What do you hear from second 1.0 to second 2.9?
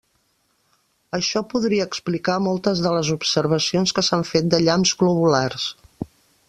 Això podria explicar moltes